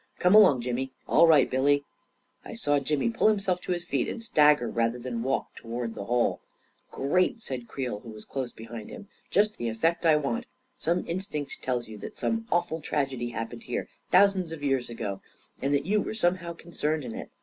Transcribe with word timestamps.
Come 0.17 0.33
along, 0.33 0.61
Jimmy. 0.61 0.93
All 1.07 1.27
right, 1.27 1.47
Billy 1.47 1.83
I" 2.43 2.49
I 2.49 2.53
saw 2.55 2.79
Jimmy 2.79 3.11
pull 3.11 3.27
himself 3.27 3.61
to 3.61 3.71
his 3.71 3.85
feet 3.85 4.07
and 4.07 4.23
stagger 4.23 4.67
rather 4.67 4.97
than 4.97 5.21
walk 5.21 5.53
toward 5.55 5.93
the 5.93 6.05
hole." 6.05 6.41
Great!" 6.91 7.39
said 7.43 7.67
Creel, 7.67 7.99
who 7.99 8.09
was 8.09 8.25
close 8.25 8.51
behind 8.51 8.89
him. 8.89 9.03
44 9.25 9.29
Just 9.29 9.57
the 9.57 9.69
effect 9.69 10.03
I 10.07 10.15
want 10.15 10.45
1 10.45 10.45
Some 10.79 11.07
instinct 11.07 11.57
tells 11.61 11.87
you 11.87 11.99
that 11.99 12.17
some 12.17 12.47
awful 12.51 12.81
tragedy 12.81 13.29
happened 13.29 13.61
here 13.65 13.87
thousands 14.09 14.51
of 14.51 14.63
years 14.63 14.89
ago— 14.89 15.21
and 15.61 15.71
that 15.71 15.85
you 15.85 16.01
were 16.01 16.15
somehow 16.15 16.53
concerned 16.53 17.03
in 17.03 17.13
it. 17.13 17.29